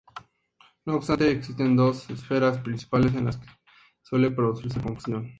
[0.83, 3.45] No obstante, existen dos esferas principales en las que
[4.01, 5.29] suele producirse confusión.